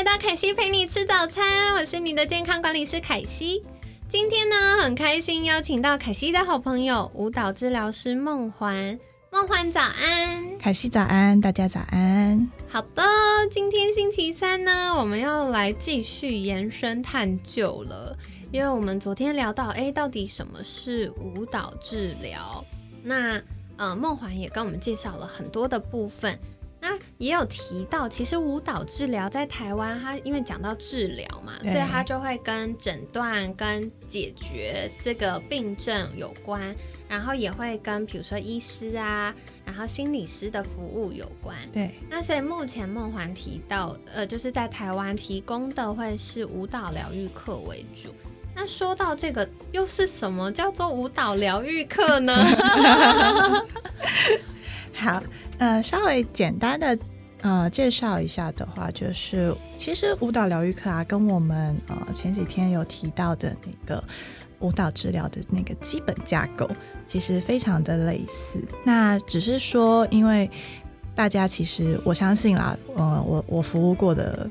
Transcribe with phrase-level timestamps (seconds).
[0.00, 3.62] 来到凯西陪你吃早餐，我是你的健康管理师凯西。
[4.08, 8.98] 今天呢，很开心邀请到凯西的好朋友舞蹈治疗师梦环。
[9.30, 12.50] 梦环早安，凯西早安，大家早安。
[12.66, 13.02] 好的，
[13.50, 18.16] 今天星期三呢，我们要来继续延伸探究了，
[18.50, 22.64] 因为我们昨天聊到，哎，到底什么是舞蹈治疗？
[23.02, 23.38] 那
[23.76, 26.38] 呃，梦环也跟我们介绍了很多的部分。
[26.80, 36.74] 那也有提到，其实舞蹈治疗在台湾，它因为讲到治疗嘛，所以它就会跟诊断、跟解决这个病症有关，
[37.06, 41.54] 然后也会跟比如说医师啊，然后心理师的服务有关。
[41.72, 41.90] 对。
[42.08, 48.14] 那所以目前梦环提到，呃，就是在台湾提供的会是舞蹈疗愈课为主。
[48.54, 52.34] 那说到这个，又是什么叫做舞蹈疗愈课呢？
[54.92, 55.22] 好。
[55.58, 56.98] 呃，稍微简单的
[57.42, 64.02] 呃介绍一下的话，就是其实舞蹈疗愈课啊，跟我们呃前几天有提到的那个
[64.60, 66.66] 舞蹈治疗的那个基本架构，
[67.06, 68.58] 其实非常的类似。
[68.84, 70.50] 那只是说，因为
[71.14, 74.48] 大家其实我相信啦，呃，我我服务过的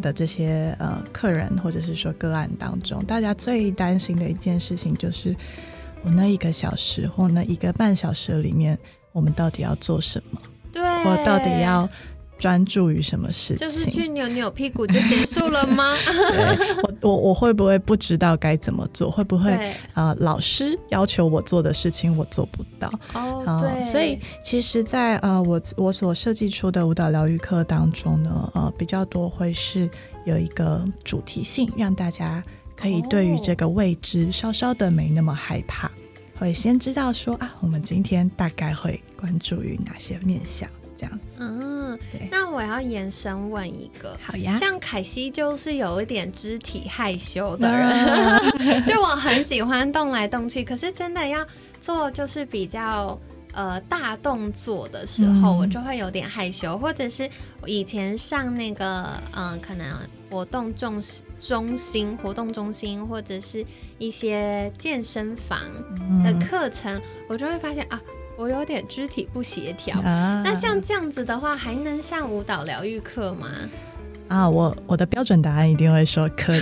[0.00, 5.36] 的这些呃客人或者是说个案当中，大家最担心的一件事情就是，
[6.02, 8.78] 我那一个小时或那一个半小时里面。
[9.16, 10.38] 我们到底要做什么？
[10.70, 11.88] 对，我到底要
[12.38, 13.66] 专注于什么事情？
[13.66, 15.94] 就是去扭扭屁股就结束了吗？
[17.00, 19.10] 我我我会不会不知道该怎么做？
[19.10, 22.92] 会不会呃，老师要求我做的事情我做不到？
[23.14, 23.82] 哦，对。
[23.82, 29.88] 所以其实，在呃我我所设计出的舞蹈疗愈课当中呢，呃，比较多会是
[30.26, 32.44] 有一个主题性，让大家
[32.76, 35.90] 可以对于这个未知稍稍的没那么害怕。
[36.38, 41.38] 会先知道说啊，我们今天大概会关注于哪些面向，这样子。
[41.38, 42.28] 嗯，对。
[42.30, 44.56] 那我要延伸问一个，好呀。
[44.58, 51.46] 像凯西就是有一点肢体害羞的人， 就我很喜欢动来动去，可是真的要
[51.80, 53.18] 做就是比较。
[53.56, 57.26] 呃，大动作的时候，我就会有点害羞，或者是
[57.64, 59.86] 以前上那个，嗯，可能
[60.30, 61.02] 活动中
[61.38, 63.64] 中心、活动中心，或者是
[63.96, 65.58] 一些健身房
[66.22, 67.00] 的课程，
[67.30, 67.98] 我就会发现啊，
[68.36, 70.02] 我有点肢体不协调。
[70.02, 73.48] 那像这样子的话，还能上舞蹈疗愈课吗？
[74.28, 76.60] 啊，我我的标准答案一定会说可以。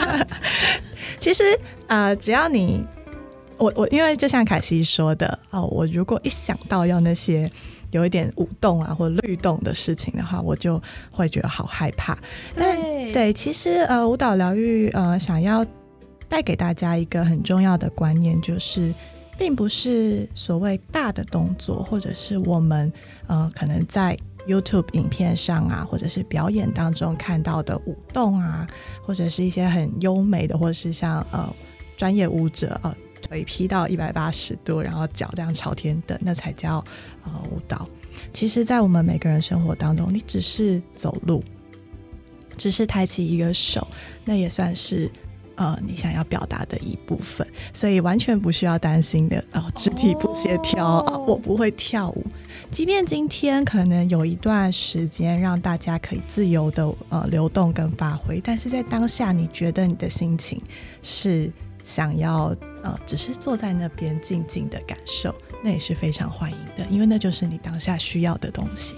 [1.18, 2.86] 其实啊，只要你。
[3.62, 7.48] 我我因为就像凯西说的哦，我如果一想到要那些
[7.92, 12.18] 有一点舞动啊或律动的事情的话，我就会觉得好害怕。
[12.56, 12.76] 但
[13.12, 15.64] 对，其实呃，舞蹈疗愈呃，想要
[16.28, 18.92] 带给大家一个很重要的观念，就是
[19.38, 22.92] 并不是所谓大的动作，或者是我们
[23.28, 24.18] 呃可能在
[24.48, 28.66] YouTube 影片上啊，或者是表演当中看到的舞动啊，
[29.06, 31.48] 或者是一些很优美的，或者是像呃
[31.96, 32.92] 专业舞者啊。
[33.32, 36.84] 腿劈到一百八十度，然后脚这样朝天的，那才叫
[37.24, 37.88] 呃舞蹈。
[38.30, 41.42] 其实，在我们每个人生活当中，你只是走路，
[42.58, 43.86] 只是抬起一个手，
[44.26, 45.10] 那也算是
[45.54, 47.46] 呃你想要表达的一部分。
[47.72, 52.26] 所以完全不需要担心的哦，肢体不协调啊，我不会跳舞。
[52.70, 60.60] 即便今天可能有一段时间让大家可以自由的呃流动跟发挥，但是在当下，你觉得你的心情
[61.02, 61.50] 是
[61.82, 62.54] 想要。
[62.82, 68.96] 呃，只是坐在那边静静的感受，那也是非常欢迎的，因为那就是你当下需要的东西。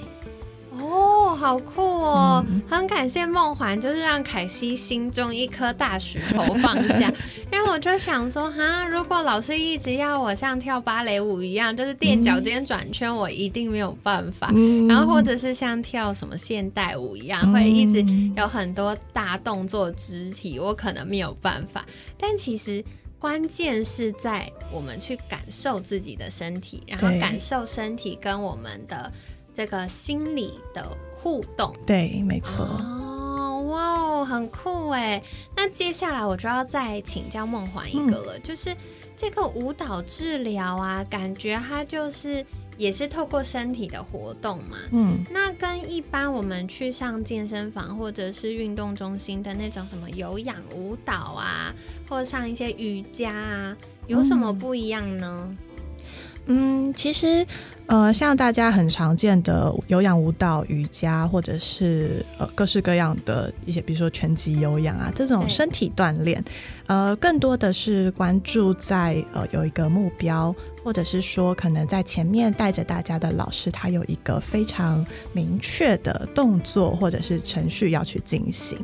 [0.76, 2.44] 哦，好酷哦！
[2.68, 7.12] 很感谢梦环，就是让凯西心中一颗大石头放下。
[7.52, 14.52] 因为我就想说，哈，如果老师一直要我像跳芭蕾舞一样，就是垫脚尖转圈，我一定没有办法。
[14.88, 18.04] 然后或者是像跳什么现代舞一样，会一直
[18.36, 21.84] 有很多大动作肢体，我可能没有办法。
[22.18, 22.84] 但其实。
[23.18, 29.12] 关键是在我们去感受自己的身体，然后感受身体跟我们的
[29.52, 31.74] 这个心理的互动。
[31.86, 32.64] 对，没错。
[32.64, 35.22] 哦，哇哦，很酷哎！
[35.56, 38.76] 那接下来我就要再请教梦环一个了，就是
[39.16, 42.44] 这个舞蹈治疗啊，感觉它就是
[42.76, 44.78] 也是透过身体的活动嘛。
[44.92, 51.74] 嗯，那跟一般我们去上健身房或者是运动中心的那种什么有氧舞蹈啊，
[52.08, 53.76] 或者上一些瑜伽啊，
[54.06, 55.56] 有什么不一样呢？
[56.46, 57.46] 嗯，其实，
[57.86, 66.42] 呃，像大家很常见的有氧舞蹈、瑜伽，或者是呃各式各样的一些，比如说拳击有氧啊，这种身体锻炼，
[66.86, 78.78] 呃，更多的是关注在呃有一个目标，或者是说可能在前面带着大家的老师，他有一个非常明确的动作或者是程序要去进行。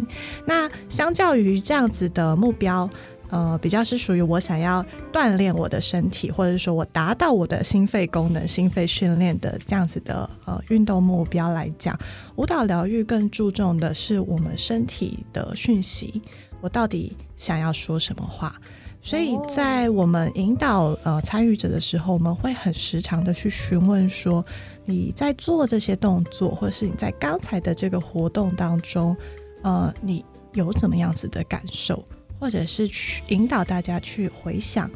[0.46, 2.88] 那相较于这样子的目标，
[3.30, 11.98] 呃，比较是属于我想要锻炼我的身体，或者是说我达到我的心肺功能、心肺训练的这样子的呃运动目标来讲，
[12.36, 16.20] 舞蹈疗愈更注重的是我们身体的讯息，
[16.60, 18.54] 我到底想要说什么话。
[19.02, 24.44] 所以在我们引导呃参与者的时候，我们会很时常的去询问说，
[24.84, 29.16] 你在做这些动作，或者是你在刚才的这个活动当中，
[29.62, 30.22] 呃，你
[30.52, 32.04] 有怎么样子的感受？
[32.40, 34.90] 或者是去引导大家去回想，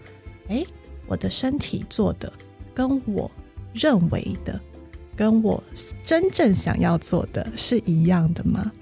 [0.49, 0.67] 诶，
[1.07, 2.33] 我的身体做的
[2.75, 3.31] 跟我
[3.75, 4.59] 认为的，
[5.15, 5.63] 跟我
[6.05, 8.73] 真正想要做的是一样的吗？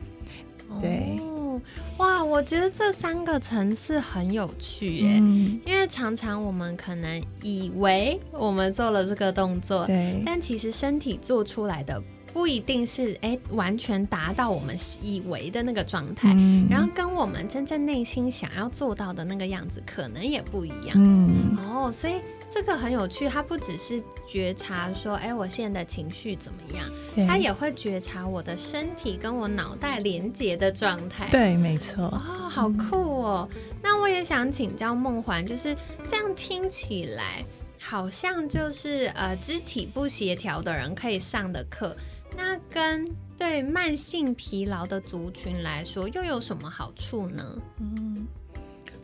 [0.81, 1.61] 对哦，
[1.99, 5.19] 哇，我觉得这三个层次很有趣耶。
[5.21, 20.97] 嗯，因为常常我们可能以为我们做了这个动作，对，但其实身体做出来的不一定是哎完全达到我们以为的那个状态，嗯然后跟我们真正内心想要做到的那个样子可能也不一样。
[20.97, 22.15] 嗯哦，所以
[22.51, 31.29] 这个很有趣，它不只是觉察说，哎，我现在的情绪怎么样，对它也会觉察我的身体跟我脑袋连接的状态。
[31.31, 33.49] 对，没错，哦，好酷哦！
[33.83, 35.75] 那我也想请教梦环，就是
[36.07, 37.45] 这样听起来，
[37.79, 41.97] 好像就是呃肢体不协调的人可以上的课，
[42.37, 43.05] 那跟
[43.37, 47.59] 对慢性疲劳的族群来说，又有什么好处呢？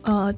[0.03, 0.33] 呃。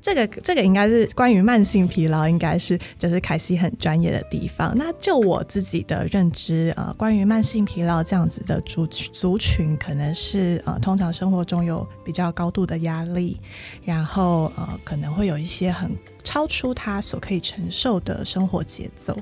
[0.00, 4.72] 这个这个应该是关于慢性疲劳，应该是就是凯西很专业的地方。
[4.76, 13.38] 那就我自己的认知，呃，关于慢性疲劳这样子的族族群，可能是呃，通常生活中有比较高度的压力，
[13.84, 15.94] 然后呃，可能会有一些很
[16.24, 19.16] 超出他所可以承受的生活节奏。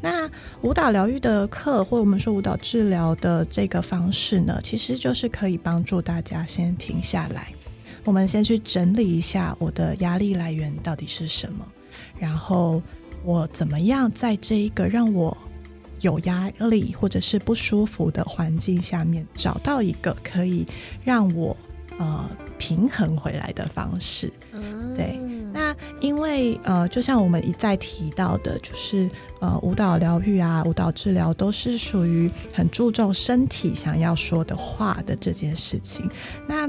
[0.00, 0.30] 那
[0.62, 7.52] 舞蹈疗愈的课，或我们说舞蹈治疗的这个方式呢，其实就是可以帮助大家先停下来。
[8.04, 11.66] 我们先去整理一下我的压力来源到底是什么，
[12.18, 12.82] 然后
[13.24, 15.36] 我怎么样在这一个让我
[16.00, 20.66] 有压力或者是不舒服的环境下面，找到一个可以
[21.04, 21.56] 让我
[21.98, 24.32] 呃平衡回来的方式。
[24.52, 25.18] 嗯，对
[25.52, 29.10] 那因为呃，就像我们一再提到的，就是
[29.40, 36.08] 呃，舞蹈疗愈啊，舞蹈治疗都是属于很注重身体想要说的话的这件事情。
[36.46, 36.68] 那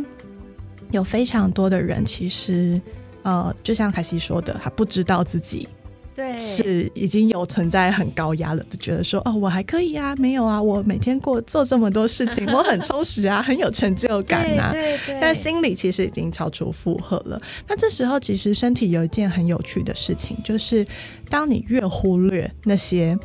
[0.92, 2.80] 有非常多的人其实
[3.24, 5.68] 呃，就像凯西说的，他不知道自己
[6.14, 14.72] 对，是已经有存在很高压了，就觉得说哦，我还可以啊，没有啊，我每天过做这么多事情，我很充实啊，很有成就 感啊。
[14.72, 17.42] 对对对，但心里其实已经超出负荷了。
[17.66, 20.86] 那这时候，其实身体有一件很有趣的事情，就是
[21.30, 23.18] 当你越忽略那些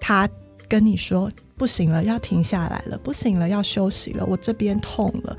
[0.00, 0.26] 他
[0.66, 5.36] 跟你说不行了，要停下来了，不行了，要休息了，我这边痛了。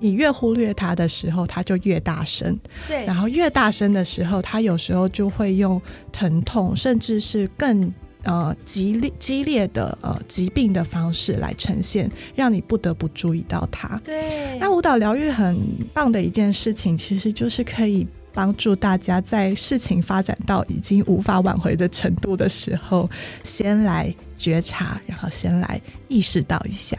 [0.00, 2.58] 你越忽略它的时候，它就越大声。
[2.88, 5.80] 对，然后越大声的时候，它有时候就会用
[6.10, 7.92] 疼痛，甚至是更
[8.24, 14.00] 呃激烈激烈的呃疾病的方式来呈现，让你不得不注意到它。
[14.02, 15.56] 对，那舞蹈疗愈很
[15.92, 23.08] 棒的一件事情，其实就是可以帮助大家在事情发展到已经无法挽回的程度的时候，
[23.42, 26.96] 先来觉察，然后先来意识到一下。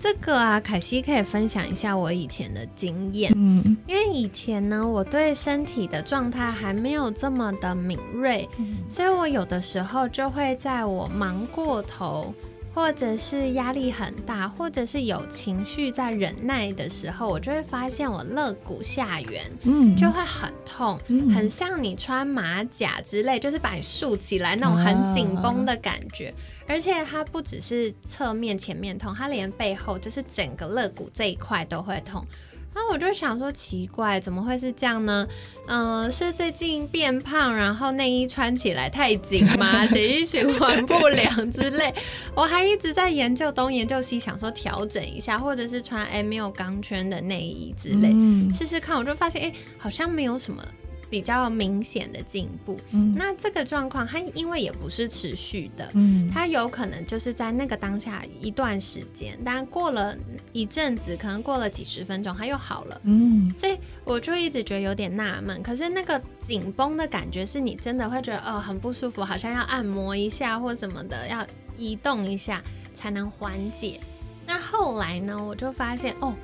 [0.00, 3.32] 嗯，这个啊，凯西可以分享一下我以前的经验。
[3.36, 8.48] 嗯因为以前呢，我对身体的状态还没有这么的敏锐，
[8.88, 12.34] 所以我有的时候就会在我忙过头，
[12.72, 26.32] 或者是压力很大，或者是有情绪在忍耐的时候，我就会发现我肋骨下缘嗯就会很痛，嗯很像你穿马甲之类，就是把你竖起来那种很紧绷的感觉。
[26.68, 32.24] 而且它不只是侧面、前面痛，它连背后就是整个肋骨这一块都会痛。
[32.72, 35.26] 然后我就想说，奇怪，怎么会是这样呢？
[35.66, 39.84] 嗯、是最近变胖，然后内衣穿起来太紧吗？
[39.88, 41.92] 血液循环不良之类。
[42.34, 48.10] 我还一直在研究东研究西，想说调整一下，或者是穿哎没有钢圈的内衣之类。
[48.12, 50.62] 嗯试试看，我就发现哎、好像没有什么
[51.10, 52.78] 比较明显的进步。
[52.92, 60.16] 嗯那这个状况，它因为也不是持续的，嗯它有可能就是在那个当下一段时间，但过了
[60.52, 63.00] 一阵子，可能过了几十分钟，它又好了。
[63.02, 71.44] 嗯所以我就一直觉得有点纳闷，可是那个紧绷的感觉是你真的会觉得哦很不舒服，好像要按摩一下或什么的，要
[71.76, 72.62] 移动一下
[72.94, 74.00] 才能缓解。
[74.46, 76.34] 那后来呢，我就发现哦，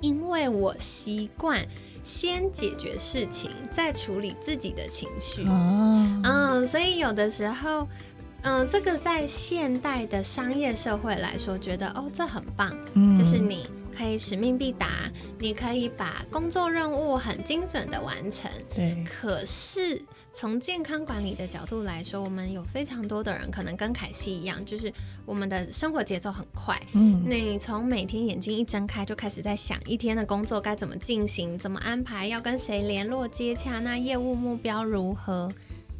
[0.00, 1.64] 因为我习惯
[2.02, 5.44] 先解决事情，再处理自己的情绪。
[5.44, 7.88] 哦嗯，所以有的时候，
[8.42, 18.50] 嗯，这个在现代的商业社会来说，觉得哦这很棒，嗯就是你可以使命必达，你可以把工作任务很精准的完成。
[18.74, 20.00] 对可是
[20.32, 24.92] 从健康管理的角度来说，我们有非常多的人可能跟凯西一样，就是
[25.26, 26.80] 我们的生活节奏很快。
[26.92, 35.52] 嗯那你从每天眼睛一睁开就开始在想一天的工作该怎么进行，怎么安排，要跟谁联络接洽，那业务目标如何，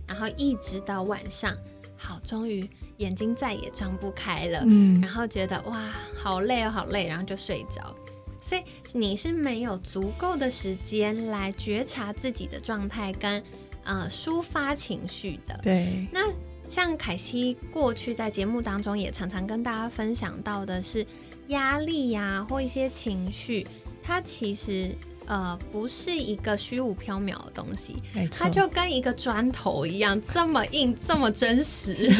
[0.06, 1.52] 然后一直到晚上，
[1.96, 2.68] 好，终于
[2.98, 7.92] 眼睛再也张不开了，嗯然后觉得哇，好累哦，好累，然后就睡着。
[8.40, 13.42] 所以你是没有足够的时间来觉察自己的状态跟
[13.84, 15.58] 呃抒发情绪的。
[15.62, 16.20] 对那
[16.68, 21.06] 像凯西过去在节目当中也常常跟大家分享到的是
[21.46, 23.66] 压力呀、或一些情绪，
[24.02, 24.90] 它其实
[25.24, 27.96] 呃不是一个虚无缥缈的东西，
[28.30, 32.10] 它就跟一个砖头一样，这么硬，这么真实。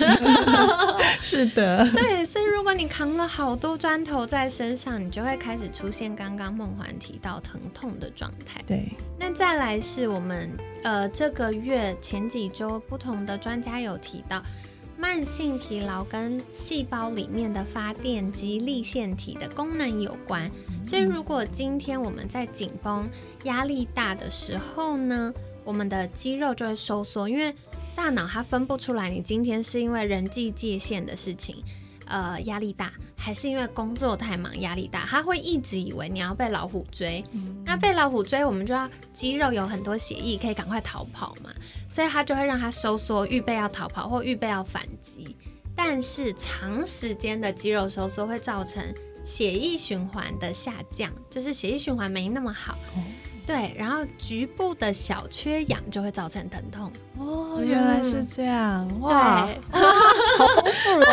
[1.20, 8.62] 是的，对，所以如果你扛了好多砖头在身上，你就会开始出现刚刚梦环提到疼痛的状态。
[8.66, 8.88] 对
[9.18, 10.50] 那再来是我们
[10.82, 14.42] 呃这个月前几周不同的专家有提到，
[14.96, 20.50] 慢性疲劳跟细胞里面的发电机立腺体的功能有关。
[20.84, 23.08] 所以如果今天我们在紧绷、
[23.44, 25.32] 压力大的时候呢，
[25.64, 27.54] 我们的肌肉就会收缩，因为
[27.94, 31.62] 大脑它分不出来，你今天是因为人际界限的事情。
[32.08, 37.24] 呃，压力大，还是因为工作太忙压力大，他会一直以为你要被老虎追，
[37.64, 41.50] 那被老虎追，我们就要肌肉有很多血液，可以赶快逃跑嘛，
[41.88, 45.36] 所以他就会让他收缩，预备要逃跑或预备要反击。
[45.76, 48.82] 但是长时间的肌肉收缩会造成
[49.24, 52.72] 血液循环的下降，就是血液循环没那么好。
[52.96, 53.02] 哦
[53.48, 56.92] 对，然后局部的小缺氧就会造成疼痛。
[57.16, 59.48] 哦，原来是这样哇，
[60.38, 61.06] 对，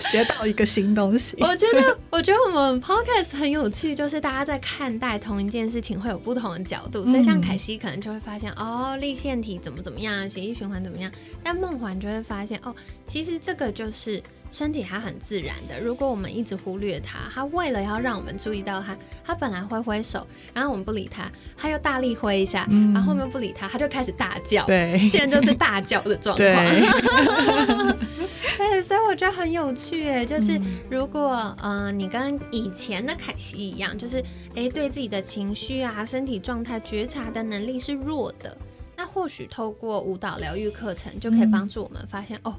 [0.10, 11.10] 学到一个新东西，我觉得，我觉得我们 podcast 很有趣，就是大家在看待同一件事情会有不同的角度，所以像凯西可能就会发现，哦，立腺体怎么怎么样，血液循环怎么样，
[11.42, 12.74] 但梦环就会发现，哦，
[13.06, 24.98] 其实这个就是身体它很自然的，如果我们一直忽略它，它为了要让我们注意到它，它本来挥挥手，然后我们不理它，它又大力挥一下，嗯然后后面不理它，它就开始大叫，对。
[25.06, 27.96] 现在就是大叫的状况。
[28.58, 34.22] 对，所以我觉得很有趣诶，就是嗯如果呃你跟以前的凯西一样，就是
[34.54, 38.56] 诶对自己的情绪啊、身体状态觉察的能力是弱的，
[38.96, 42.54] 那或许透过舞蹈疗愈课程就可以帮助我们发现、哦，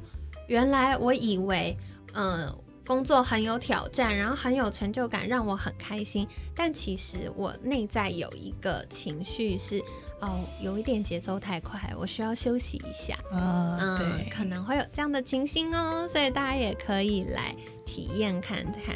[0.48, 1.76] 原来我以为
[2.14, 2.54] 呃。
[2.92, 6.28] 工作很有挑战，然后很有成就感，让我很开心。
[6.54, 9.82] 但其实我内在有一个情绪是，
[10.20, 13.16] 哦，有一点节奏太快，我需要休息一下。
[13.32, 17.56] 啊，嗯，对，可能会有这样的情形哦，所以大家也可以来
[17.86, 18.94] 体验看看。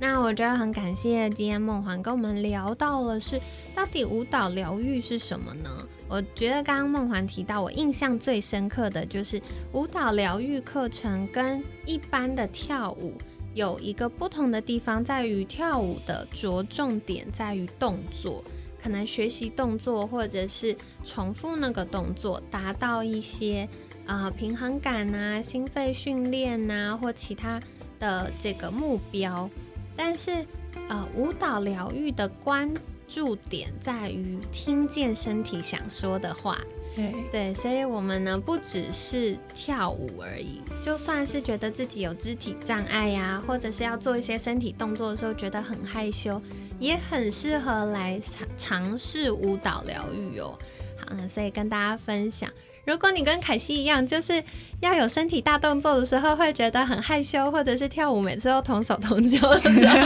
[0.00, 3.38] 那我觉得很感谢今天梦环跟我们聊到了是
[3.74, 5.68] 到底舞蹈疗愈是什么呢？
[6.08, 9.40] 我觉得刚刚梦环提到，我印象最深刻的就是
[9.72, 13.14] 舞蹈疗愈课程跟一般的跳舞
[13.54, 18.44] 有一个不同的地方，在于跳舞的着重点在于动作，
[18.82, 23.68] 可能学习动作或者是重复那个动作，达到一些
[24.06, 27.60] 啊、呃平衡感啊、心肺训练呐、或其他
[27.98, 29.48] 的这个目标。
[29.96, 30.44] 但是
[30.88, 32.68] 呃，舞蹈疗愈的关
[33.06, 36.58] 注点在于听见身体想说的话。
[36.96, 46.38] 对，对，所以我们呢不只是跳舞而已，就算是觉得自己有肢体障碍呀、或者是要做一些身体动作的时候觉得很害羞，
[46.78, 50.58] 也很适合来尝尝试舞蹈疗愈哦。
[50.98, 52.50] 好，那所以跟大家分享。
[52.86, 54.42] 如果你跟凯西一样，就是
[54.80, 59.96] 要有身体大动作的时候，会觉得很害羞，或者是跳舞每次都同手同脚的时候，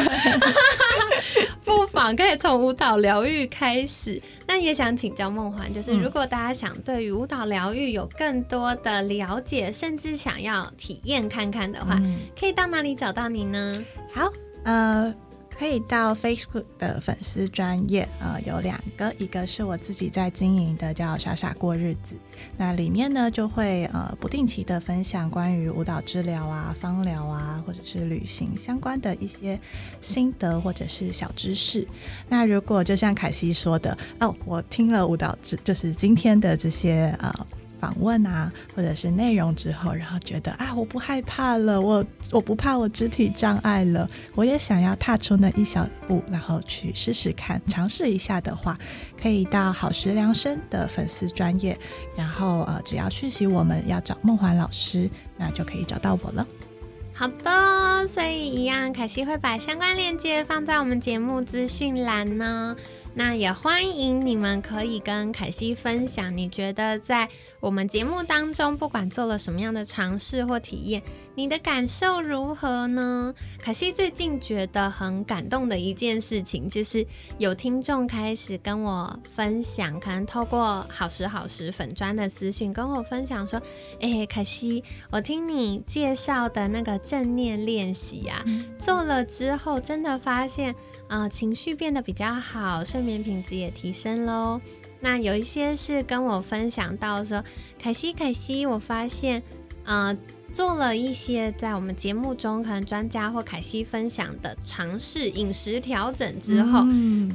[1.64, 4.20] 不妨可以从舞蹈疗愈开始。
[4.46, 13.84] 那也想请教梦环，就是嗯如果大家想对于舞蹈疗愈有更多的了解，甚至想要体验看看的话，嗯可以到哪里找到你呢？
[14.14, 14.32] 好，
[14.64, 15.14] 呃，
[15.58, 22.14] 可以到 Facebook 的粉丝专业，呃，有两个，一个是我自己在经营的，叫傻傻过日子。
[22.56, 29.58] 那里面呢，就会呃不定期的分享关于舞蹈治疗啊、芳疗啊，或者是旅行相关的一些
[30.00, 31.84] 心得或者是小知识。
[32.28, 37.46] 那如果就像凯西说的，哦，我听了舞蹈治，就是今天的这些呃。
[37.80, 48.78] 访问啊，或者是内容之后，然后觉得啊，我不害怕了，我我不怕我肢体障碍了，我也想要踏出那一小步，然后去试试看，尝试一下的话，
[49.20, 51.78] 可以到好时量身的粉丝专业，
[52.16, 56.46] 然后呃，只要讯息我们要找梦环老师，那就可以找到我了。
[57.12, 62.76] 好的，所以一样，凯西会把相关链接放在我们节目资讯栏呢。
[63.14, 71.02] 那也欢迎你们可以跟凯西分享，你觉得在我们节目当中，不管做了什么样的尝试或体验，
[71.34, 73.34] 你的感受如何呢？
[73.60, 77.04] 凯西最近觉得很感动的一件事情，就是
[77.38, 83.60] 有听众开始跟我分享，可能透过好时好时粉砖的私讯跟我分享说
[84.00, 88.44] ：“哎，凯西，我听你介绍的那个正念练习啊，
[88.78, 90.72] 做了之后，真的发现。”
[91.08, 94.60] 呃，情绪变得比较好，睡眠品质也提升喽。
[95.00, 97.42] 那有一些是跟我分享到说，
[97.78, 99.42] 凯西，凯西，我发现，
[99.84, 100.16] 呃，
[100.52, 106.84] 做了一些在我们节目中可能专家或凯西分享的尝试饮食调整之后，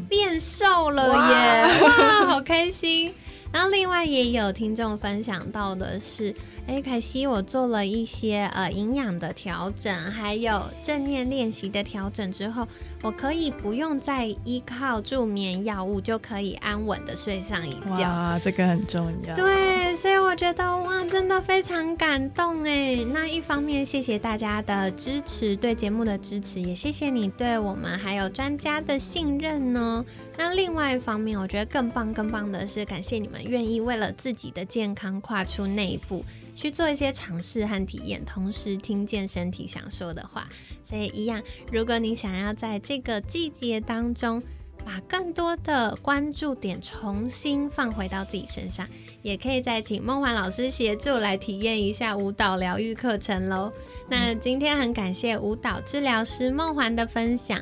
[0.10, 1.84] 变瘦了耶！
[1.84, 3.14] 哇， 好开心。
[3.52, 12.66] 然后另外也有听众分享到的是，哎，凯西，我做了一些呃营养的调整，还有正念练习的调整之后，
[13.02, 18.10] 我可以不用再依靠助眠药物，就可以安稳的睡上一觉。
[18.10, 19.36] 哇，这个很重要。
[19.36, 23.04] 对，所以我觉得哇，真的非常感动哎。
[23.12, 30.04] 那一方面谢谢大家的支持，对节目的支持，也谢谢你对我们还有专家的信任哦。
[30.38, 33.44] 那另外一方面，我觉得更棒更棒的是，感谢你们。
[33.44, 36.24] 愿意为了自己的健康跨出那一步，
[36.54, 40.48] 去做一些尝试和体验，同时听见身体想说的话。
[40.84, 44.42] 所以一样，如果你想要在这个季节当中，
[44.86, 48.86] 把更多的关注点重新放回到自己身上，
[49.22, 53.72] 也可以再请梦幻老师协助来体验一下舞蹈疗愈课程喽。
[54.10, 57.58] 那今天很感谢舞蹈治疗师梦环的分享，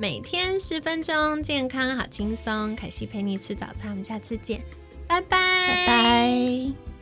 [0.00, 2.74] 每天十分钟，健康好轻松。
[2.74, 4.62] 凯西陪你吃早餐，我们下次见。
[5.06, 5.36] 拜拜，
[5.68, 6.93] 拜拜。